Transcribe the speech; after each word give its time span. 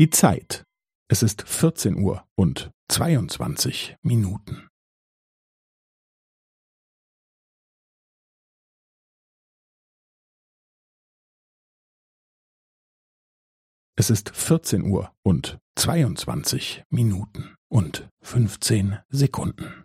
Die 0.00 0.08
Zeit. 0.08 0.64
Es 1.10 1.22
ist 1.22 1.42
14 1.46 1.94
Uhr 1.98 2.26
und 2.34 2.70
22 2.88 3.96
Minuten. 4.00 4.66
Es 13.94 14.08
ist 14.08 14.30
14 14.34 14.90
Uhr 14.90 15.14
und 15.22 15.58
22 15.76 16.84
Minuten 16.88 17.54
und 17.70 18.08
15 18.22 18.98
Sekunden. 19.10 19.84